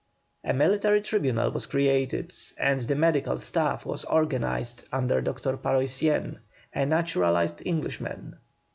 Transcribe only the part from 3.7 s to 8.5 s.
was organized under Dr. Paroissien, a naturalised Englishman.